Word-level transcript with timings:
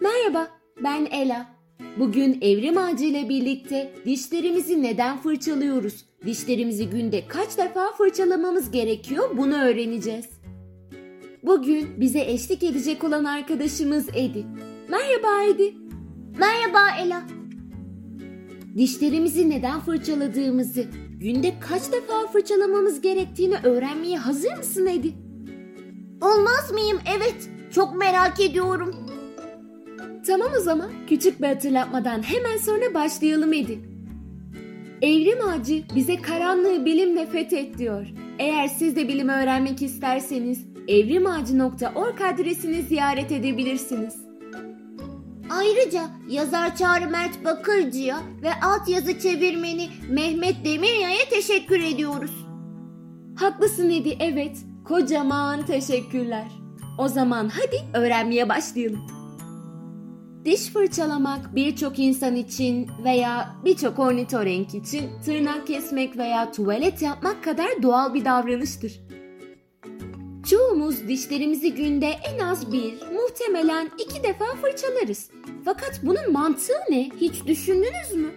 Merhaba, 0.00 0.48
ben 0.84 1.04
Ela. 1.04 1.46
Bugün 1.98 2.38
evrim 2.40 2.78
ağacı 2.78 3.04
ile 3.04 3.28
birlikte 3.28 3.92
dişlerimizi 4.06 4.82
neden 4.82 5.16
fırçalıyoruz? 5.16 6.04
Dişlerimizi 6.26 6.90
günde 6.90 7.28
kaç 7.28 7.58
defa 7.58 7.92
fırçalamamız 7.92 8.70
gerekiyor 8.70 9.30
bunu 9.36 9.54
öğreneceğiz. 9.54 10.28
Bugün 11.42 12.00
bize 12.00 12.20
eşlik 12.20 12.62
edecek 12.62 13.04
olan 13.04 13.24
arkadaşımız 13.24 14.08
Edi. 14.14 14.46
Merhaba 14.88 15.44
Edi. 15.54 15.74
Merhaba 16.38 16.96
Ela. 17.00 17.22
Dişlerimizi 18.76 19.50
neden 19.50 19.80
fırçaladığımızı, 19.80 20.84
günde 21.20 21.54
kaç 21.60 21.92
defa 21.92 22.26
fırçalamamız 22.32 23.00
gerektiğini 23.00 23.56
öğrenmeye 23.64 24.18
hazır 24.18 24.56
mısın 24.56 24.86
Edi? 24.86 25.12
Olmaz 26.22 26.72
mıyım? 26.72 26.98
Evet. 27.16 27.50
Çok 27.74 27.96
merak 27.96 28.40
ediyorum. 28.40 29.09
Tamam 30.30 30.52
o 30.58 30.60
zaman 30.60 30.90
küçük 31.08 31.42
bir 31.42 31.46
hatırlatmadan 31.46 32.22
hemen 32.22 32.56
sonra 32.56 32.94
başlayalım 32.94 33.52
Edi. 33.52 33.78
Evrim 35.02 35.48
ağacı 35.48 35.84
bize 35.94 36.22
karanlığı 36.22 36.84
bilimle 36.84 37.26
fethet 37.26 37.78
diyor. 37.78 38.06
Eğer 38.38 38.68
siz 38.68 38.96
de 38.96 39.08
bilim 39.08 39.28
öğrenmek 39.28 39.82
isterseniz 39.82 40.66
evrimağacı.org 40.88 42.20
adresini 42.34 42.82
ziyaret 42.82 43.32
edebilirsiniz. 43.32 44.16
Ayrıca 45.50 46.02
yazar 46.28 46.76
Çağrı 46.76 47.10
Mert 47.10 47.44
Bakırcı'ya 47.44 48.20
ve 48.42 48.50
altyazı 48.62 49.18
çevirmeni 49.18 49.88
Mehmet 50.10 50.64
Demirya'ya 50.64 51.28
teşekkür 51.30 51.80
ediyoruz. 51.80 52.46
Haklısın 53.36 53.90
Edi 53.90 54.16
evet. 54.20 54.56
Kocaman 54.84 55.66
teşekkürler. 55.66 56.48
O 56.98 57.08
zaman 57.08 57.48
hadi 57.48 57.98
öğrenmeye 57.98 58.48
başlayalım. 58.48 59.19
Diş 60.44 60.60
fırçalamak 60.60 61.54
birçok 61.54 61.98
insan 61.98 62.36
için 62.36 62.88
veya 63.04 63.56
birçok 63.64 63.98
ornitorenk 63.98 64.74
için 64.74 65.10
tırnak 65.24 65.66
kesmek 65.66 66.16
veya 66.16 66.52
tuvalet 66.52 67.02
yapmak 67.02 67.44
kadar 67.44 67.82
doğal 67.82 68.14
bir 68.14 68.24
davranıştır. 68.24 69.00
Çoğumuz 70.50 71.08
dişlerimizi 71.08 71.74
günde 71.74 72.06
en 72.06 72.38
az 72.38 72.72
bir, 72.72 72.92
muhtemelen 72.92 73.90
iki 73.98 74.22
defa 74.22 74.44
fırçalarız. 74.44 75.30
Fakat 75.64 76.00
bunun 76.02 76.32
mantığı 76.32 76.72
ne? 76.90 77.08
Hiç 77.20 77.46
düşündünüz 77.46 78.12
mü? 78.16 78.30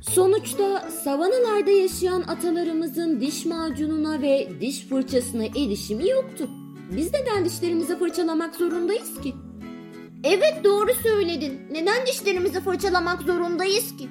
Sonuçta 0.00 0.90
savanalarda 1.04 1.70
yaşayan 1.70 2.22
atalarımızın 2.22 3.20
diş 3.20 3.46
macununa 3.46 4.22
ve 4.22 4.48
diş 4.60 4.86
fırçasına 4.86 5.44
erişimi 5.44 6.08
yoktu. 6.08 6.48
Biz 6.96 7.12
neden 7.12 7.44
dişlerimizi 7.44 7.98
fırçalamak 7.98 8.56
zorundayız 8.56 9.20
ki? 9.20 9.34
Evet 10.24 10.64
doğru 10.64 10.94
söyledin. 11.02 11.60
Neden 11.70 12.06
dişlerimizi 12.06 12.60
fırçalamak 12.60 13.22
zorundayız 13.22 13.96
ki? 13.96 14.08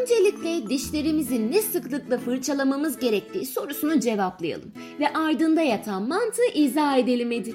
Öncelikle 0.00 0.68
dişlerimizi 0.68 1.50
ne 1.50 1.62
sıklıkla 1.62 2.18
fırçalamamız 2.18 2.98
gerektiği 2.98 3.46
sorusunu 3.46 4.00
cevaplayalım 4.00 4.72
ve 5.00 5.12
ardında 5.12 5.62
yatan 5.62 6.08
mantığı 6.08 6.52
izah 6.54 6.98
edelim 6.98 7.32
Edi. 7.32 7.54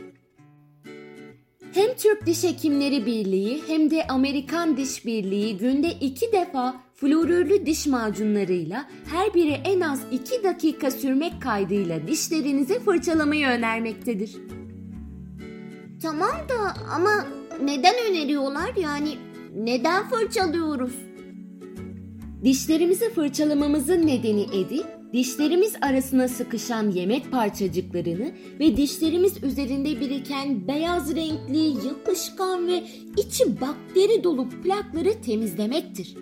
Hem 1.74 1.96
Türk 1.98 2.26
Diş 2.26 2.44
Hekimleri 2.44 3.06
Birliği 3.06 3.64
hem 3.68 3.92
de 3.92 4.08
Amerikan 4.08 4.78
Diş 4.78 5.06
Birliği 5.06 5.58
günde 5.58 5.92
iki 5.92 6.32
defa 6.32 6.76
florürlü 6.96 7.66
diş 7.66 7.88
macunlarıyla 7.88 8.90
her 9.12 9.34
biri 9.34 9.58
en 9.66 9.80
az 9.80 10.02
iki 10.12 10.44
dakika 10.44 10.92
sürmek 10.92 11.42
kaydıyla 11.42 12.08
dişlerinizi 12.08 12.80
fırçalamayı 12.80 13.48
önermektedir. 13.48 14.32
Tamam 16.02 16.50
da 16.50 16.74
ama 16.96 17.26
neden 17.64 17.96
öneriyorlar 18.10 18.76
yani 18.82 19.18
neden 19.56 20.10
fırçalıyoruz? 20.10 20.94
Dişlerimizi 22.44 23.10
fırçalamamızın 23.14 24.08
nedeni 24.08 24.42
Edi, 24.54 24.82
dişlerimiz 25.14 25.76
arasına 25.82 26.28
sıkışan 26.28 26.92
yemek 26.92 27.32
parçacıklarını 27.32 28.32
ve 28.60 28.78
dişlerimiz 28.78 29.44
üzerinde 29.44 30.00
biriken 30.00 30.68
beyaz 30.68 31.16
renkli, 31.16 31.88
yapışkan 31.88 32.68
ve 32.68 32.84
içi 33.18 33.62
bakteri 33.62 34.24
dolu 34.24 34.50
plakları 34.50 35.22
temizlemektir. 35.22 36.16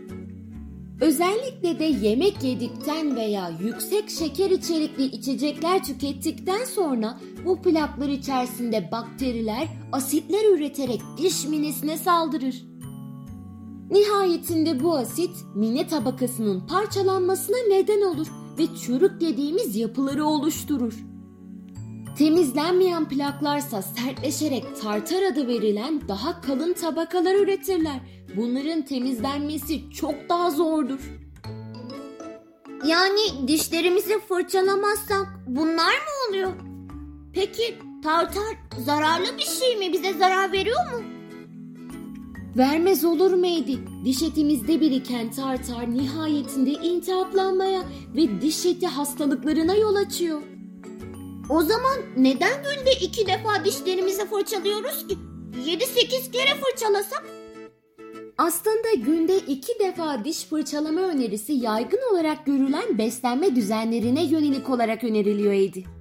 Özellikle 1.02 1.80
de 1.80 1.84
yemek 1.84 2.44
yedikten 2.44 3.16
veya 3.16 3.52
yüksek 3.64 4.10
şeker 4.10 4.50
içerikli 4.50 5.04
içecekler 5.04 5.84
tükettikten 5.84 6.64
sonra 6.64 7.20
bu 7.46 7.62
plaklar 7.62 8.10
içerisinde 8.10 8.90
bakteriler 8.92 9.68
asitler 9.92 10.56
üreterek 10.56 11.02
diş 11.18 11.46
minesine 11.46 11.98
saldırır. 11.98 12.66
Nihayetinde 13.92 14.84
bu 14.84 14.96
asit 14.96 15.36
mine 15.56 15.88
tabakasının 15.88 16.68
parçalanmasına 16.68 17.58
neden 17.70 18.02
olur 18.02 18.28
ve 18.60 18.64
çürük 18.76 19.22
dediğimiz 19.22 19.76
yapıları 19.76 20.26
oluşturur. 20.26 20.94
Temizlenmeyen 22.18 23.10
plaklarsa 23.10 23.82
sertleşerek 23.82 24.82
tartar 24.82 25.24
adı 25.24 25.48
verilen 25.48 26.02
daha 26.08 26.42
kalın 26.42 26.74
tabakalar 26.74 27.36
üretirler. 27.36 28.00
Bunların 28.38 28.82
temizlenmesi 28.82 29.90
çok 29.92 30.16
daha 30.30 30.52
zordur. 30.52 31.00
Yani 32.88 33.48
dişlerimizi 33.48 34.20
fırçalamazsak 34.20 35.28
bunlar 35.48 35.94
mı 35.94 36.30
oluyor? 36.30 36.75
Peki 37.36 37.76
tartar 38.04 38.56
zararlı 38.80 39.38
bir 39.38 39.46
şey 39.46 39.76
mi? 39.78 39.94
Bize 39.94 40.14
zarar 40.14 40.52
veriyor 40.52 40.80
mu? 40.92 41.04
Vermez 42.58 43.06
olur 43.06 43.34
mu 43.34 43.48
Edi? 43.48 43.80
Diş 44.06 44.22
etimizde 44.22 44.82
biriken 44.82 45.32
tartar 45.32 45.94
nihayetinde 45.94 46.70
iltihaplanmaya 46.70 47.84
ve 48.16 48.42
diş 48.42 48.66
eti 48.66 48.88
hastalıklarına 48.88 49.76
yol 49.76 49.96
açıyor. 49.96 50.42
O 51.50 51.62
zaman 51.62 51.98
neden 52.18 52.64
günde 52.64 52.92
iki 53.02 53.28
defa 53.28 53.66
dişlerimizi 53.66 54.26
fırçalıyoruz 54.26 55.08
ki? 55.08 55.18
7-8 55.66 56.32
kere 56.32 56.56
fırçalasak? 56.56 57.26
Aslında 58.38 58.94
günde 59.06 59.38
iki 59.38 59.80
defa 59.80 60.26
diş 60.26 60.46
fırçalama 60.46 61.02
önerisi 61.02 61.54
yaygın 61.54 62.00
olarak 62.12 62.46
görülen 62.46 62.98
beslenme 62.98 63.56
düzenlerine 63.56 64.24
yönelik 64.26 64.70
olarak 64.70 65.04
öneriliyor 65.04 65.54
Edi. 65.54 65.95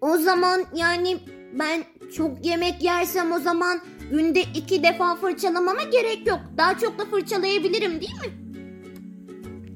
O 0.00 0.16
zaman 0.16 0.64
yani 0.74 1.16
ben 1.58 1.84
çok 2.16 2.46
yemek 2.46 2.82
yersem 2.82 3.32
o 3.32 3.38
zaman 3.38 3.78
günde 4.10 4.42
iki 4.54 4.82
defa 4.82 5.16
fırçalamama 5.16 5.82
gerek 5.82 6.26
yok. 6.26 6.40
Daha 6.56 6.78
çok 6.78 6.98
da 6.98 7.04
fırçalayabilirim 7.04 8.00
değil 8.00 8.14
mi? 8.14 8.48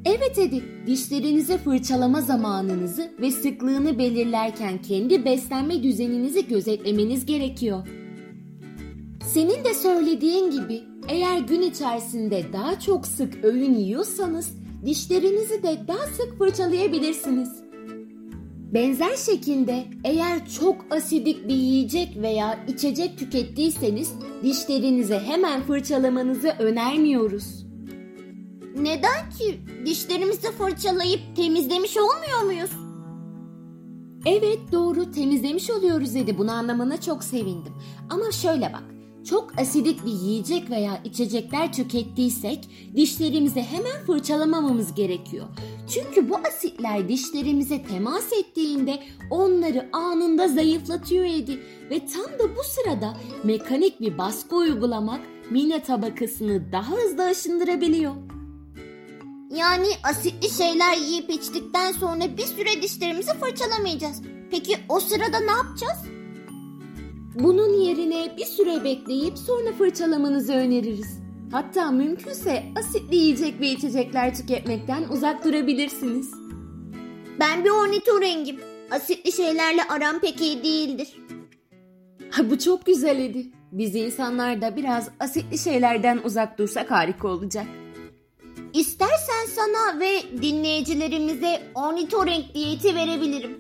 Evet 0.05 0.39
Edi, 0.39 0.63
dişlerinizi 0.87 1.59
fırçalama 1.59 2.21
zamanınızı 2.21 3.13
ve 3.21 3.31
sıklığını 3.31 3.99
belirlerken 3.99 4.83
kendi 4.83 5.25
beslenme 5.25 5.83
düzeninizi 5.83 6.49
gözetlemeniz 6.49 7.27
gerekiyor. 7.27 7.89
Senin 9.35 9.65
de 9.65 9.75
söylediğin 9.75 10.51
gibi 10.51 10.81
eğer 11.09 11.39
gün 11.39 11.63
içerisinde 11.63 12.45
daha 12.53 12.81
çok 12.81 13.07
sık 13.07 13.45
öğün 13.45 13.75
yiyorsanız 13.75 14.53
dişlerinizi 14.87 15.63
de 15.63 15.79
daha 15.89 16.07
sık 16.07 16.39
fırçalayabilirsiniz. 16.39 17.62
Benzer 18.75 19.17
şekilde 19.17 19.85
eğer 20.05 20.49
çok 20.49 20.77
asidik 20.91 21.49
bir 21.49 21.55
yiyecek 21.55 22.17
veya 22.17 22.65
içecek 22.69 23.19
tükettiyseniz 23.19 24.13
dişlerinizi 24.43 25.15
hemen 25.15 25.63
fırçalamanızı 25.63 26.49
önermiyoruz. 26.49 27.67
Neden 28.77 29.31
ki? 29.39 29.61
Dişlerimizi 29.87 30.53
fırçalayıp 30.53 31.21
temizlemiş 31.37 31.97
olmuyor 31.97 32.43
muyuz? 32.45 32.71
Evet 34.27 34.59
doğru 34.73 35.11
temizlemiş 35.11 35.71
oluyoruz 35.71 36.15
dedi 36.15 36.39
bunu 36.39 36.53
anlamana 36.53 37.01
çok 37.01 37.25
sevindim. 37.25 37.73
Ama 38.11 38.33
şöyle 38.33 38.73
bak 38.73 38.92
çok 39.25 39.59
asidik 39.59 40.07
bir 40.07 40.13
yiyecek 40.13 40.71
veya 40.71 41.01
içecekler 41.05 41.73
tükettiysek 41.73 42.69
dişlerimizi 42.97 43.63
hemen 43.63 44.07
fırçalamamamız 44.07 44.95
gerekiyor. 44.95 45.47
Çünkü 45.95 46.31
bu 46.31 46.37
asitler 46.49 47.09
dişlerimize 47.09 47.83
temas 47.83 48.33
ettiğinde 48.33 49.03
onları 49.31 49.89
anında 49.93 50.49
zayıflatıyor 50.49 51.25
Edi 51.25 51.61
ve 51.91 52.07
tam 52.07 52.25
da 52.25 52.57
bu 52.57 52.63
sırada 52.65 53.17
mekanik 53.45 54.01
bir 54.01 54.19
baskı 54.19 54.57
uygulamak 54.57 55.21
mine 55.51 55.83
tabakasını 55.83 56.73
daha 56.73 56.93
hızlı 56.93 57.25
aşındırabiliyor. 57.25 58.15
Yani 59.57 59.89
asitli 60.03 60.51
şeyler 60.51 60.97
yiyip 60.97 61.31
içtikten 61.31 61.93
sonra 61.93 62.37
bir 62.37 62.47
süre 62.47 62.83
dişlerimizi 62.83 63.33
fırçalamayacağız. 63.33 64.23
Peki 64.51 64.77
o 64.89 65.01
sırada 65.01 65.41
ne 65.41 65.51
yapacağız? 65.51 65.99
Bunun 67.35 67.81
yerine 67.81 68.37
bir 68.37 68.45
süre 68.45 68.85
bekleyip 68.85 69.39
sonra 69.39 69.73
fırçalamanızı 69.73 70.53
öneririz. 70.53 71.19
Hatta 71.53 71.91
mümkünse 71.91 72.63
asitli 72.79 73.17
yiyecek 73.17 73.61
ve 73.61 73.69
içecekler 73.69 74.35
tüketmekten 74.35 75.05
uzak 75.09 75.45
durabilirsiniz. 75.45 76.31
Ben 77.41 77.65
bir 77.65 77.71
ornitorengim. 77.71 78.61
Asitli 78.91 79.33
şeylerle 79.33 79.83
aram 79.85 80.19
pek 80.21 80.41
iyi 80.41 80.63
değildir. 80.63 81.17
Ha, 82.31 82.51
bu 82.51 82.59
çok 82.59 82.87
güzel 82.87 83.19
Edi. 83.19 83.47
Biz 83.73 83.95
insanlar 83.95 84.63
da 84.63 84.77
biraz 84.77 85.09
asitli 85.21 85.59
şeylerden 85.59 86.21
uzak 86.25 86.59
dursak 86.59 86.91
harika 86.91 87.29
olacak. 87.29 87.67
İstersen 88.75 89.47
sana 89.49 90.01
ve 90.01 90.43
dinleyicilerimize 90.43 91.63
ornitorenk 91.75 92.55
diyeti 92.55 92.95
verebilirim. 92.95 93.59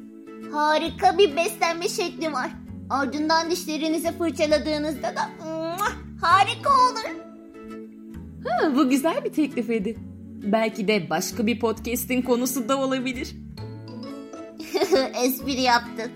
Harika 0.52 1.18
bir 1.18 1.36
beslenme 1.36 1.88
şekli 1.88 2.32
var. 2.32 2.50
Ardından 2.92 3.50
dişlerinizi 3.50 4.12
fırçaladığınızda 4.18 5.14
da 5.16 5.30
muah, 5.44 5.92
harika 6.20 6.70
olur. 6.70 7.16
Ha, 8.48 8.76
bu 8.76 8.90
güzel 8.90 9.24
bir 9.24 9.32
teklif 9.32 9.70
Edi. 9.70 9.96
Belki 10.42 10.88
de 10.88 11.10
başka 11.10 11.46
bir 11.46 11.60
podcast'in 11.60 12.22
konusu 12.22 12.68
da 12.68 12.78
olabilir. 12.78 13.36
Espri 15.24 15.60
yaptın. 15.60 16.10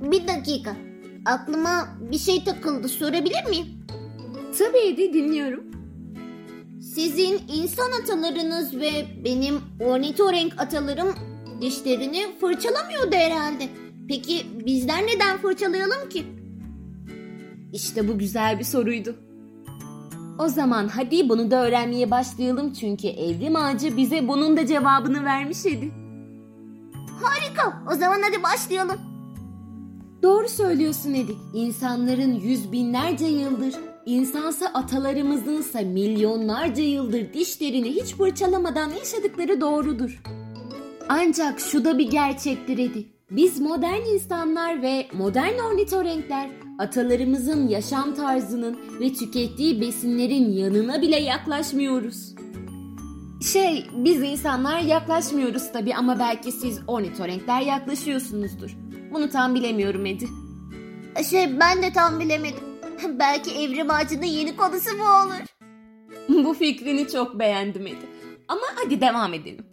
Bir 0.00 0.28
dakika. 0.28 0.76
Aklıma 1.24 1.88
bir 2.00 2.18
şey 2.18 2.44
takıldı. 2.44 2.88
Sorabilir 2.88 3.44
miyim? 3.48 3.66
Tabii 4.58 4.78
Edi 4.78 5.12
dinliyorum. 5.12 5.64
Sizin 6.94 7.40
insan 7.48 7.90
atalarınız 8.02 8.74
ve 8.74 9.06
benim 9.24 9.60
ornitorenk 9.80 10.60
atalarım 10.60 11.14
dişlerini 11.60 12.26
fırçalamıyordu 12.40 13.16
herhalde. 13.16 13.68
Peki 14.08 14.46
bizler 14.66 15.02
neden 15.06 15.38
fırçalayalım 15.38 16.08
ki? 16.08 16.24
İşte 17.72 18.08
bu 18.08 18.18
güzel 18.18 18.58
bir 18.58 18.64
soruydu. 18.64 19.16
O 20.38 20.48
zaman 20.48 20.88
hadi 20.88 21.28
bunu 21.28 21.50
da 21.50 21.66
öğrenmeye 21.66 22.10
başlayalım 22.10 22.72
çünkü 22.72 23.08
evrim 23.08 23.56
ağacı 23.56 23.96
bize 23.96 24.28
bunun 24.28 24.56
da 24.56 24.66
cevabını 24.66 25.24
vermiş 25.24 25.66
idi. 25.66 25.90
Harika. 27.22 27.82
O 27.92 27.94
zaman 27.94 28.22
hadi 28.22 28.42
başlayalım. 28.42 29.00
Doğru 30.22 30.48
söylüyorsun 30.48 31.14
Edi. 31.14 31.32
İnsanların 31.54 32.34
yüz 32.34 32.72
binlerce 32.72 33.26
yıldır, 33.26 33.74
insansa 34.06 34.66
atalarımızınsa 34.66 35.80
milyonlarca 35.80 36.82
yıldır 36.82 37.32
dişlerini 37.32 37.90
hiç 37.90 38.14
fırçalamadan 38.14 38.90
yaşadıkları 38.90 39.60
doğrudur. 39.60 40.22
Ancak 41.08 41.60
şu 41.60 41.84
da 41.84 41.98
bir 41.98 42.10
gerçektir 42.10 42.78
Edi. 42.78 43.15
Biz 43.30 43.60
modern 43.60 44.14
insanlar 44.14 44.82
ve 44.82 45.08
modern 45.12 45.58
ornitorenkler 45.58 46.50
atalarımızın 46.78 47.68
yaşam 47.68 48.14
tarzının 48.14 48.78
ve 49.00 49.12
tükettiği 49.12 49.80
besinlerin 49.80 50.52
yanına 50.52 51.02
bile 51.02 51.16
yaklaşmıyoruz. 51.16 52.34
Şey, 53.52 53.86
biz 53.92 54.22
insanlar 54.22 54.80
yaklaşmıyoruz 54.80 55.72
tabii 55.72 55.94
ama 55.94 56.18
belki 56.18 56.52
siz 56.52 56.80
ornitorenkler 56.86 57.60
yaklaşıyorsunuzdur. 57.60 58.76
Bunu 59.14 59.30
tam 59.30 59.54
bilemiyorum 59.54 60.06
Edi. 60.06 60.26
Şey 61.30 61.60
ben 61.60 61.82
de 61.82 61.92
tam 61.92 62.20
bilemedim. 62.20 62.64
Belki 63.18 63.50
evrim 63.50 63.90
ağacının 63.90 64.26
yeni 64.26 64.56
konusu 64.56 64.90
bu 64.98 65.04
olur. 65.04 65.46
Bu 66.44 66.54
fikrini 66.54 67.08
çok 67.08 67.38
beğendim 67.38 67.86
Edi. 67.86 68.06
Ama 68.48 68.62
hadi 68.74 69.00
devam 69.00 69.34
edelim. 69.34 69.66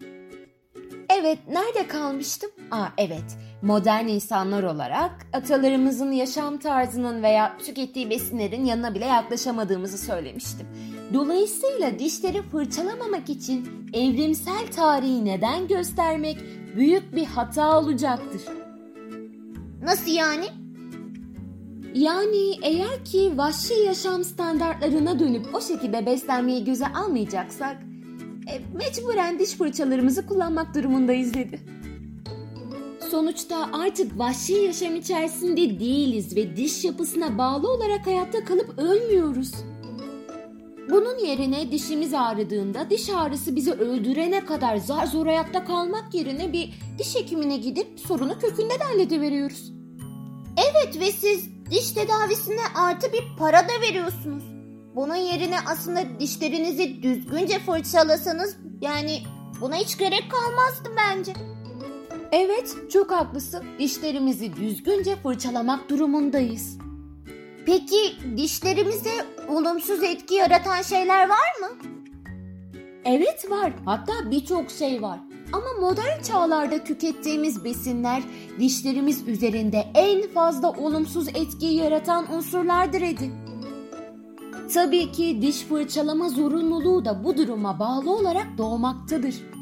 Evet, 1.19 1.39
nerede 1.47 1.87
kalmıştım? 1.87 2.51
Aa 2.71 2.85
evet, 2.97 3.37
modern 3.63 4.07
insanlar 4.07 4.63
olarak 4.63 5.11
atalarımızın 5.33 6.11
yaşam 6.11 6.57
tarzının 6.57 7.23
veya 7.23 7.57
tükettiği 7.57 8.09
besinlerin 8.09 8.65
yanına 8.65 8.95
bile 8.95 9.05
yaklaşamadığımızı 9.05 9.97
söylemiştim. 9.97 10.67
Dolayısıyla 11.13 11.99
dişleri 11.99 12.41
fırçalamamak 12.41 13.29
için 13.29 13.67
evrimsel 13.93 14.67
tarihi 14.75 15.25
neden 15.25 15.67
göstermek 15.67 16.37
büyük 16.75 17.15
bir 17.15 17.25
hata 17.25 17.79
olacaktır. 17.79 18.41
Nasıl 19.83 20.11
yani? 20.11 20.45
Yani 21.93 22.59
eğer 22.61 23.05
ki 23.05 23.31
vahşi 23.35 23.73
yaşam 23.73 24.23
standartlarına 24.23 25.19
dönüp 25.19 25.55
o 25.55 25.61
şekilde 25.61 26.05
beslenmeyi 26.05 26.63
göze 26.63 26.87
almayacaksak 26.87 27.77
e, 28.47 28.77
mecburen 28.77 29.39
diş 29.39 29.49
fırçalarımızı 29.49 30.25
kullanmak 30.25 30.75
durumundayız 30.75 31.33
dedi. 31.33 31.82
Sonuçta 33.13 33.69
artık 33.73 34.19
vahşi 34.19 34.53
yaşam 34.53 34.95
içerisinde 34.95 35.79
değiliz 35.79 36.35
ve 36.35 36.55
diş 36.55 36.83
yapısına 36.83 37.37
bağlı 37.37 37.71
olarak 37.71 38.07
hayatta 38.07 38.43
kalıp 38.45 38.79
ölmüyoruz. 38.79 39.51
Bunun 40.89 41.17
yerine 41.17 41.71
dişimiz 41.71 42.13
ağrıdığında 42.13 42.89
diş 42.89 43.09
ağrısı 43.09 43.55
bizi 43.55 43.71
öldürene 43.71 44.45
kadar 44.45 44.77
zar 44.77 45.05
zor 45.05 45.25
hayatta 45.25 45.65
kalmak 45.65 46.13
yerine 46.13 46.53
bir 46.53 46.73
diş 46.97 47.15
hekimine 47.15 47.57
gidip 47.57 47.99
sorunu 47.99 48.39
kökünden 48.39 48.79
hallediveriyoruz. 48.79 49.73
Evet 50.57 50.99
ve 50.99 51.11
siz 51.11 51.49
diş 51.71 51.91
tedavisine 51.91 52.61
artı 52.75 53.13
bir 53.13 53.23
para 53.39 53.59
da 53.59 53.81
veriyorsunuz. 53.81 54.43
Bunun 54.95 55.15
yerine 55.15 55.57
aslında 55.65 56.19
dişlerinizi 56.19 57.03
düzgünce 57.03 57.59
fırçalasanız 57.59 58.57
yani 58.81 59.19
buna 59.61 59.75
hiç 59.75 59.97
gerek 59.97 60.23
kalmazdı 60.31 60.89
bence. 60.97 61.33
Evet, 62.35 62.75
çok 62.91 63.11
haklısın. 63.11 63.63
Dişlerimizi 63.79 64.55
düzgünce 64.55 65.15
fırçalamak 65.15 65.89
durumundayız. 65.89 66.77
Peki 67.65 68.15
dişlerimize 68.37 69.09
olumsuz 69.49 70.03
etki 70.03 70.35
yaratan 70.35 70.81
şeyler 70.81 71.29
var 71.29 71.59
mı? 71.61 71.67
Evet 73.05 73.51
var. 73.51 73.73
Hatta 73.85 74.13
birçok 74.31 74.71
şey 74.71 75.01
var. 75.01 75.19
Ama 75.53 75.87
modern 75.87 76.21
çağlarda 76.21 76.83
tükettiğimiz 76.83 77.63
besinler 77.63 78.23
dişlerimiz 78.59 79.27
üzerinde 79.27 79.85
en 79.95 80.21
fazla 80.29 80.71
olumsuz 80.71 81.27
etki 81.27 81.65
yaratan 81.65 82.33
unsurlardır 82.33 83.01
Edi. 83.01 83.31
Tabii 84.73 85.11
ki 85.11 85.39
diş 85.41 85.59
fırçalama 85.59 86.29
zorunluluğu 86.29 87.05
da 87.05 87.23
bu 87.23 87.37
duruma 87.37 87.79
bağlı 87.79 88.11
olarak 88.11 88.47
doğmaktadır. 88.57 89.52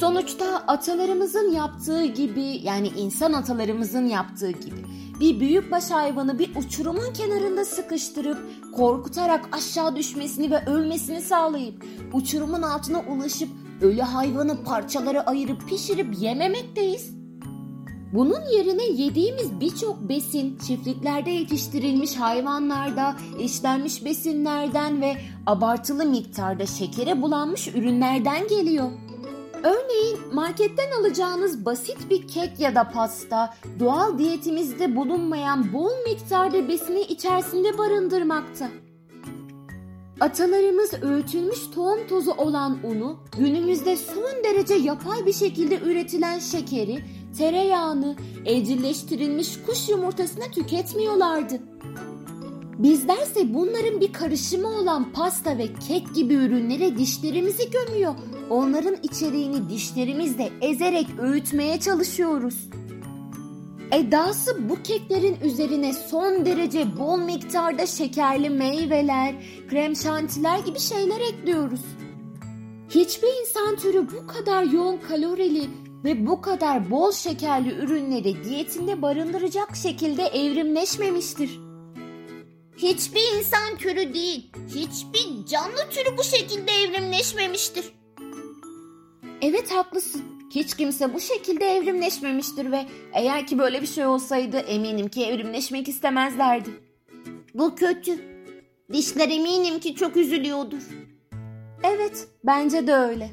Sonuçta 0.00 0.56
atalarımızın 0.66 1.52
yaptığı 1.52 2.04
gibi 2.04 2.60
yani 2.62 2.88
insan 2.88 3.32
atalarımızın 3.32 4.06
yaptığı 4.06 4.50
gibi 4.50 4.84
bir 5.20 5.40
büyükbaş 5.40 5.90
hayvanı 5.90 6.38
bir 6.38 6.56
uçurumun 6.56 7.12
kenarında 7.12 7.64
sıkıştırıp 7.64 8.38
korkutarak 8.76 9.48
aşağı 9.52 9.96
düşmesini 9.96 10.50
ve 10.50 10.66
ölmesini 10.66 11.20
sağlayıp 11.20 11.84
uçurumun 12.12 12.62
altına 12.62 13.00
ulaşıp 13.00 13.48
ölü 13.82 14.00
hayvanı 14.00 14.64
parçalara 14.64 15.20
ayırıp 15.20 15.68
pişirip 15.68 16.18
yememekteyiz. 16.18 17.10
Bunun 18.12 18.42
yerine 18.56 18.84
yediğimiz 18.84 19.60
birçok 19.60 20.08
besin 20.08 20.58
çiftliklerde 20.66 21.30
yetiştirilmiş 21.30 22.16
hayvanlarda, 22.16 23.16
işlenmiş 23.40 24.04
besinlerden 24.04 25.00
ve 25.00 25.16
abartılı 25.46 26.04
miktarda 26.04 26.66
şekere 26.66 27.22
bulanmış 27.22 27.68
ürünlerden 27.68 28.48
geliyor. 28.48 28.90
Örneğin 29.62 30.18
marketten 30.34 30.90
alacağınız 31.00 31.64
basit 31.64 32.10
bir 32.10 32.28
kek 32.28 32.60
ya 32.60 32.74
da 32.74 32.88
pasta 32.88 33.54
doğal 33.80 34.18
diyetimizde 34.18 34.96
bulunmayan 34.96 35.72
bol 35.72 35.90
miktarda 36.04 36.68
besini 36.68 37.00
içerisinde 37.00 37.78
barındırmakta. 37.78 38.68
Atalarımız 40.20 41.02
öğütülmüş 41.02 41.58
tohum 41.74 42.06
tozu 42.08 42.30
olan 42.30 42.78
unu, 42.84 43.16
günümüzde 43.38 43.96
son 43.96 44.44
derece 44.44 44.74
yapay 44.74 45.26
bir 45.26 45.32
şekilde 45.32 45.78
üretilen 45.78 46.38
şekeri, 46.38 46.98
tereyağını, 47.38 48.16
evcilleştirilmiş 48.46 49.62
kuş 49.66 49.88
yumurtasını 49.88 50.44
tüketmiyorlardı. 50.52 51.60
Bizlerse 52.78 53.54
bunların 53.54 54.00
bir 54.00 54.12
karışımı 54.12 54.68
olan 54.68 55.12
pasta 55.12 55.58
ve 55.58 55.66
kek 55.88 56.14
gibi 56.14 56.34
ürünlere 56.34 56.98
dişlerimizi 56.98 57.70
gömüyor. 57.70 58.14
Onların 58.50 58.96
içeriğini 59.02 59.70
dişlerimizle 59.70 60.50
ezerek 60.60 61.06
öğütmeye 61.18 61.80
çalışıyoruz. 61.80 62.68
Edası 63.92 64.68
bu 64.68 64.82
keklerin 64.82 65.36
üzerine 65.40 65.92
son 65.92 66.46
derece 66.46 66.98
bol 66.98 67.18
miktarda 67.18 67.86
şekerli 67.86 68.50
meyveler, 68.50 69.34
krem 69.70 69.96
şantiler 69.96 70.58
gibi 70.58 70.78
şeyler 70.78 71.20
ekliyoruz. 71.20 71.80
Hiçbir 72.90 73.28
insan 73.40 73.76
türü 73.76 74.06
bu 74.10 74.26
kadar 74.26 74.62
yoğun 74.62 74.96
kalorili 74.96 75.70
ve 76.04 76.26
bu 76.26 76.40
kadar 76.40 76.90
bol 76.90 77.12
şekerli 77.12 77.74
ürünleri 77.74 78.44
diyetinde 78.44 79.02
barındıracak 79.02 79.76
şekilde 79.76 80.22
evrimleşmemiştir. 80.22 81.60
Hiçbir 82.76 83.38
insan 83.38 83.76
türü 83.78 84.14
değil, 84.14 84.52
hiçbir 84.68 85.46
canlı 85.46 85.90
türü 85.90 86.18
bu 86.18 86.24
şekilde 86.24 86.72
evrimleşmemiştir. 86.72 87.97
Evet 89.42 89.70
haklısın. 89.72 90.22
Hiç 90.50 90.76
kimse 90.76 91.14
bu 91.14 91.20
şekilde 91.20 91.64
evrimleşmemiştir 91.64 92.72
ve 92.72 92.86
eğer 93.12 93.46
ki 93.46 93.58
böyle 93.58 93.82
bir 93.82 93.86
şey 93.86 94.06
olsaydı 94.06 94.56
eminim 94.56 95.08
ki 95.08 95.24
evrimleşmek 95.24 95.88
istemezlerdi. 95.88 96.70
Bu 97.54 97.74
kötü. 97.74 98.18
Dişler 98.92 99.28
eminim 99.28 99.80
ki 99.80 99.94
çok 99.94 100.16
üzülüyordur. 100.16 100.82
Evet, 101.82 102.28
bence 102.44 102.86
de 102.86 102.94
öyle. 102.94 103.30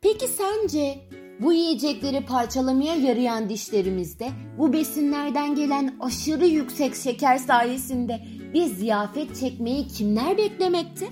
Peki 0.00 0.28
sence 0.28 0.98
bu 1.40 1.52
yiyecekleri 1.52 2.24
parçalamaya 2.26 2.94
yarayan 2.94 3.48
dişlerimizde 3.48 4.28
bu 4.58 4.72
besinlerden 4.72 5.54
gelen 5.54 5.96
aşırı 6.00 6.46
yüksek 6.46 6.94
şeker 6.96 7.38
sayesinde 7.38 8.20
Bir 8.54 8.64
ziyafet 8.64 9.36
çekmeyi 9.40 9.88
kimler 9.88 10.38
beklemekte? 10.38 11.06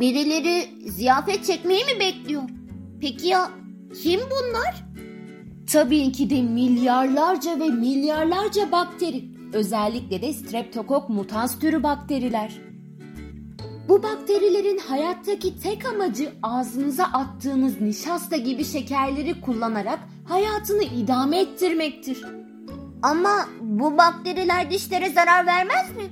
Birileri 0.00 0.68
ziyafet 0.90 1.44
çekmeyi 1.44 1.84
mi 1.84 2.00
bekliyor? 2.00 2.42
Peki 3.00 3.28
ya 3.28 3.50
kim 4.02 4.20
bunlar? 4.20 4.84
Tabii 5.72 6.12
ki 6.12 6.30
de 6.30 6.42
milyarlarca 6.42 7.60
ve 7.60 7.68
milyarlarca 7.68 8.72
bakteri. 8.72 9.24
Özellikle 9.52 10.22
de 10.22 10.32
streptokok 10.32 11.08
mutans 11.08 11.58
türü 11.58 11.82
bakteriler. 11.82 12.60
Bu 13.88 14.02
bakterilerin 14.02 14.78
hayattaki 14.78 15.60
tek 15.60 15.84
amacı 15.86 16.32
ağzınıza 16.42 17.04
attığınız 17.04 17.80
nişasta 17.80 18.36
gibi 18.36 18.64
şekerleri 18.64 19.40
kullanarak 19.40 19.98
hayatını 20.24 20.82
idame 20.82 21.40
ettirmektir. 21.40 22.24
Ama 23.02 23.48
bu 23.60 23.98
bakteriler 23.98 24.70
dişlere 24.70 25.10
zarar 25.10 25.46
vermez 25.46 25.96
mi? 25.96 26.04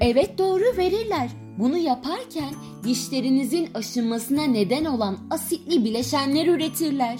Evet 0.00 0.38
doğru 0.38 0.76
verirler. 0.76 1.30
Bunu 1.58 1.76
yaparken 1.76 2.54
dişlerinizin 2.84 3.68
aşınmasına 3.74 4.42
neden 4.42 4.84
olan 4.84 5.18
asitli 5.30 5.84
bileşenler 5.84 6.46
üretirler. 6.46 7.18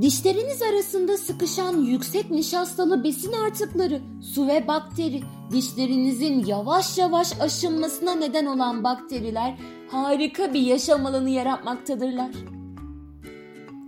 Dişleriniz 0.00 0.62
arasında 0.62 1.16
sıkışan 1.16 1.82
yüksek 1.82 2.30
nişastalı 2.30 3.04
besin 3.04 3.32
artıkları, 3.32 4.02
su 4.34 4.46
ve 4.46 4.68
bakteri, 4.68 5.20
dişlerinizin 5.52 6.44
yavaş 6.46 6.98
yavaş 6.98 7.40
aşınmasına 7.40 8.14
neden 8.14 8.46
olan 8.46 8.84
bakteriler 8.84 9.58
harika 9.90 10.54
bir 10.54 10.60
yaşam 10.60 11.06
alanı 11.06 11.30
yaratmaktadırlar. 11.30 12.59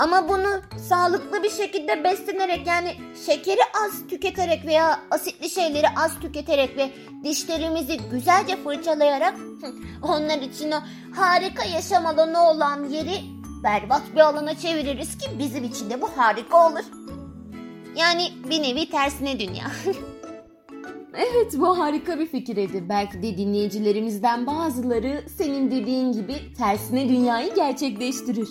Ama 0.03 0.29
bunu 0.29 0.79
sağlıklı 0.89 1.43
bir 1.43 1.51
şekilde 1.51 2.05
beslenerek 2.05 2.67
yani 2.67 2.95
şekeri 3.27 3.61
az 3.85 4.07
tüketerek 4.11 4.67
veya 4.67 5.01
asitli 5.11 5.51
şeyleri 5.51 5.87
az 5.97 6.21
tüketerek 6.21 6.77
ve 6.77 6.91
dişlerimizi 7.25 8.01
güzelce 8.11 8.57
fırçalayarak 8.57 9.35
onlar 10.03 10.39
için 10.39 10.71
o 10.71 10.81
harika 11.17 11.65
yaşam 11.65 12.07
alanı 12.07 12.51
olan 12.51 12.85
yeri 12.85 13.15
berbat 13.65 14.03
bir 14.15 14.21
alana 14.21 14.59
çeviririz 14.59 15.19
ki 15.19 15.27
bizim 15.39 15.65
için 15.65 15.91
de 15.91 16.03
bu 16.03 16.09
harika 16.17 16.69
olur. 16.69 16.85
Yani 17.97 18.23
bir 18.51 18.63
nevi 18.63 18.91
tersine 18.91 19.41
dünya. 19.41 19.65
Evet 21.15 21.55
bu 21.59 21.79
harika 21.79 22.19
bir 22.19 22.27
fikir 22.27 22.57
Edi. 22.57 22.89
Belki 22.89 23.23
de 23.23 23.39
dinleyicilerimizden 23.39 24.47
bazıları 24.47 25.25
senin 25.39 25.71
dediğin 25.71 26.13
gibi 26.13 26.55
tersine 26.59 27.09
dünyayı 27.09 27.55
gerçekleştirir. 27.55 28.49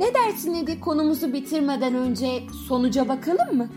Ne 0.00 0.14
dersin 0.14 0.54
Edi 0.54 0.80
konumuzu 0.80 1.32
bitirmeden 1.32 1.94
önce 1.94 2.42
sonuca 2.68 3.08
bakalım 3.08 3.56
mı? 3.56 3.68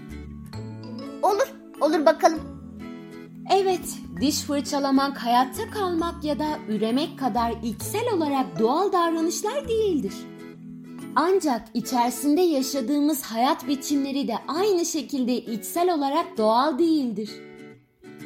olur, 1.21 1.53
olur 1.81 2.05
bakalım. 2.05 2.39
Evet, 3.55 3.97
diş 4.21 4.41
fırçalamak 4.41 5.17
hayatta 5.17 5.69
kalmak 5.69 6.23
ya 6.23 6.39
da 6.39 6.45
üremek 6.67 7.19
kadar 7.19 7.53
içsel 7.63 8.13
olarak 8.13 8.59
doğal 8.59 8.91
davranışlar 8.91 9.67
değildir. 9.67 10.13
Ancak 11.15 11.61
içerisinde 11.73 12.41
yaşadığımız 12.41 13.23
hayat 13.23 13.67
biçimleri 13.67 14.27
de 14.27 14.35
aynı 14.47 14.85
şekilde 14.85 15.37
içsel 15.37 15.93
olarak 15.93 16.37
doğal 16.37 16.79
değildir. 16.79 17.29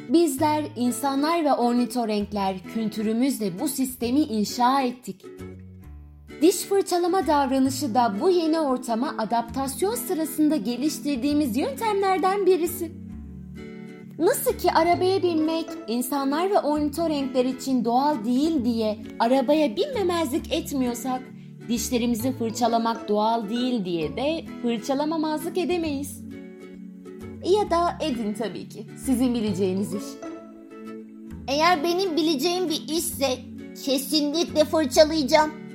Bizler 0.08 0.64
insanlar 0.76 1.44
ve 1.44 1.52
ornitorenkler 1.52 2.56
kültürümüzle 2.74 3.60
bu 3.60 3.68
sistemi 3.68 4.20
inşa 4.20 4.82
ettik. 4.82 5.24
Diş 6.42 6.56
fırçalama 6.56 7.26
davranışı 7.26 7.94
da 7.94 8.14
bu 8.20 8.30
yeni 8.30 8.60
ortama 8.60 9.14
adaptasyon 9.18 9.94
sırasında 9.94 10.56
geliştirdiğimiz 10.56 11.56
yöntemlerden 11.56 12.46
birisi. 12.46 12.92
Nasıl 14.18 14.52
ki 14.52 14.72
arabaya 14.72 15.22
binmek 15.22 15.66
insanlar 15.88 16.50
ve 16.50 16.58
ornitorenkler 16.58 17.44
için 17.44 17.84
doğal 17.84 18.24
değil 18.24 18.64
diye 18.64 18.98
arabaya 19.18 19.76
binmemezlik 19.76 20.52
etmiyorsak, 20.52 21.22
dişlerimizi 21.68 22.32
fırçalamak 22.32 23.08
doğal 23.08 23.48
değil 23.48 23.84
diye 23.84 24.16
de 24.16 24.44
fırçalamamazlık 24.62 25.58
edemeyiz. 25.58 26.22
Ya 27.44 27.70
da 27.70 27.98
edin 28.00 28.34
tabii 28.34 28.68
ki. 28.68 28.86
Sizin 29.04 29.34
bileceğiniz 29.34 29.94
iş. 29.94 30.04
Eğer 31.48 31.84
benim 31.84 32.16
bileceğim 32.16 32.68
bir 32.68 32.88
işse 32.88 33.38
kesinlikle 33.84 34.64
fırçalayacağım. 34.64 35.67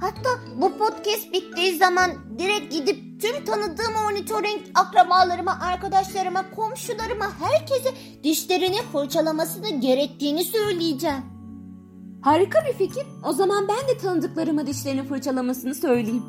Hatta 0.00 0.30
bu 0.56 0.78
podcast 0.78 1.32
bittiği 1.32 1.76
zaman 1.76 2.10
direkt 2.38 2.72
gidip 2.72 3.20
tüm 3.20 3.44
tanıdığım 3.44 3.94
ornitorenk 4.06 4.60
akrabalarıma, 4.74 5.58
arkadaşlarıma, 5.60 6.50
komşularıma, 6.50 7.26
herkese 7.40 7.94
dişlerini 8.24 8.76
fırçalamasını 8.92 9.80
gerektiğini 9.80 10.44
söyleyeceğim. 10.44 11.24
Harika 12.22 12.58
bir 12.64 12.72
fikir. 12.72 13.06
O 13.24 13.32
zaman 13.32 13.68
ben 13.68 13.88
de 13.88 13.98
tanıdıklarıma 13.98 14.66
dişlerini 14.66 15.04
fırçalamasını 15.04 15.74
söyleyeyim. 15.74 16.22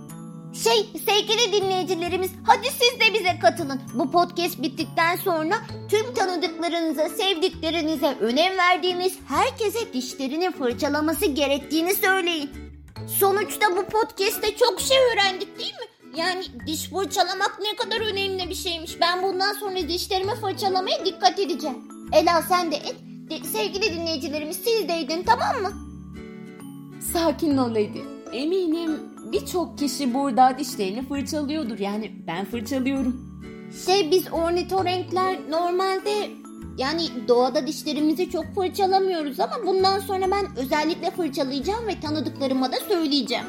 Şey 0.53 0.89
sevgili 1.05 1.53
dinleyicilerimiz 1.53 2.31
hadi 2.43 2.67
siz 2.67 2.99
de 2.99 3.13
bize 3.13 3.39
katılın. 3.41 3.81
Bu 3.93 4.11
podcast 4.11 4.61
bittikten 4.61 5.15
sonra 5.15 5.55
tüm 5.89 6.13
tanıdıklarınıza, 6.13 7.09
sevdiklerinize, 7.09 8.17
önem 8.21 8.57
verdiğiniz 8.57 9.17
herkese 9.27 9.93
dişlerini 9.93 10.51
fırçalaması 10.51 11.25
gerektiğini 11.25 11.95
söyleyin. 11.95 12.70
Sonuçta 13.07 13.65
bu 13.77 13.85
podcast'te 13.85 14.55
çok 14.55 14.81
şey 14.81 14.97
öğrendik 15.13 15.59
değil 15.59 15.73
mi? 15.73 16.17
Yani 16.19 16.43
diş 16.67 16.89
fırçalamak 16.89 17.59
ne 17.61 17.75
kadar 17.75 18.01
önemli 18.11 18.49
bir 18.49 18.55
şeymiş. 18.55 19.01
Ben 19.01 19.23
bundan 19.23 19.53
sonra 19.53 19.87
dişlerimi 19.89 20.35
fırçalamaya 20.35 21.05
dikkat 21.05 21.39
edeceğim. 21.39 21.77
Ela 22.13 22.41
sen 22.41 22.71
de 22.71 22.75
et. 22.75 22.95
De- 23.29 23.47
sevgili 23.47 23.93
dinleyicilerimiz 23.93 24.57
siz 24.57 24.87
de 24.87 24.99
edin 24.99 25.23
tamam 25.25 25.61
mı? 25.61 25.71
Sakin 27.13 27.57
ol 27.57 27.75
Edi. 27.75 28.01
Eminim 28.33 28.99
birçok 29.31 29.77
kişi 29.77 30.13
burada 30.13 30.55
dişlerini 30.59 31.07
fırçalıyordur. 31.07 31.79
Yani 31.79 32.11
ben 32.27 32.45
fırçalıyorum. 32.45 33.31
Şey 33.85 34.11
biz 34.11 34.33
ornitorenkler 34.33 35.37
normalde 35.49 36.29
yani 36.77 37.01
doğada 37.27 37.67
dişlerimizi 37.67 38.29
çok 38.29 38.45
fırçalamıyoruz 38.55 39.39
ama 39.39 39.55
bundan 39.67 39.99
sonra 39.99 40.31
ben 40.31 40.57
özellikle 40.57 41.11
fırçalayacağım 41.11 41.87
ve 41.87 41.99
tanıdıklarıma 41.99 42.71
da 42.71 42.75
söyleyeceğim. 42.87 43.45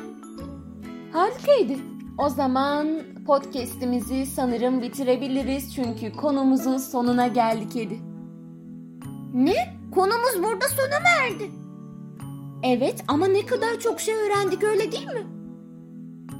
Harikaydı. 1.13 1.73
O 2.19 2.29
zaman 2.29 3.03
podcast'imizi 3.27 4.27
sanırım 4.27 4.83
bitirebiliriz 4.83 5.75
çünkü 5.75 6.13
konumuzun 6.13 6.79
sonuna 6.79 7.27
geldik 7.27 7.77
Edi. 7.77 8.01
Ne? 9.35 9.75
Konumuz 9.95 10.43
burada 10.43 10.69
sona 10.69 11.01
mı 11.01 11.07
erdi? 11.23 11.51
Evet 12.63 13.05
ama 13.09 13.27
ne 13.27 13.47
kadar 13.47 13.81
çok 13.81 14.01
şey 14.01 14.15
öğrendik 14.15 14.63
öyle 14.63 14.93
değil 14.93 15.07
mi? 15.07 15.27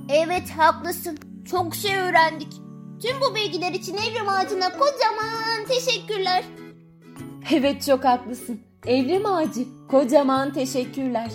Evet 0.09 0.51
haklısın. 0.51 1.19
Çok 1.45 1.75
şey 1.75 1.97
öğrendik. 1.97 2.53
Tüm 3.03 3.21
bu 3.21 3.35
bilgiler 3.35 3.73
için 3.73 3.95
Evrim 3.95 4.29
Ağacı'na 4.29 4.69
kocaman 4.73 5.67
teşekkürler. 5.69 6.45
Evet 7.51 7.83
çok 7.87 8.05
haklısın. 8.05 8.61
Evrim 8.87 9.27
Ağacı 9.27 9.65
kocaman 9.91 10.53
teşekkürler. 10.53 11.31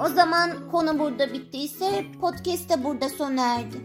O 0.00 0.08
zaman 0.08 0.50
konu 0.70 0.98
burada 0.98 1.32
bittiyse 1.32 2.04
podcast 2.20 2.70
de 2.70 2.84
burada 2.84 3.08
sona 3.08 3.54
erdi. 3.54 3.76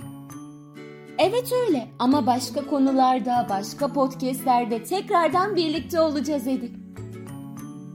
Evet 1.18 1.52
öyle 1.68 1.88
ama 2.00 2.28
başka 2.28 2.68
konularda, 2.68 3.48
başka 3.50 3.88
podcastlerde 3.88 4.84
tekrardan 4.84 5.56
birlikte 5.56 6.02
olacağız 6.02 6.48
Edi. 6.48 6.72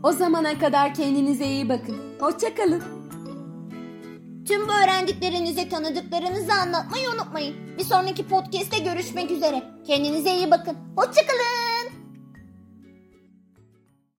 O 0.03 0.13
zamana 0.13 0.59
kadar 0.59 0.95
kendinize 0.95 1.47
iyi 1.47 1.69
bakın. 1.69 1.97
Hoşçakalın. 2.21 2.83
Tüm 4.49 4.69
bu 4.69 4.73
öğrendiklerinizi 4.85 5.69
tanıdıklarınızı 5.69 6.53
anlatmayı 6.53 7.11
unutmayın. 7.11 7.57
Bir 7.79 7.85
sonraki 7.85 8.29
podcast'te 8.29 8.79
görüşmek 8.79 9.31
üzere. 9.31 9.63
Kendinize 9.87 10.37
iyi 10.37 10.51
bakın. 10.51 10.77
Hoşçakalın. 10.97 11.56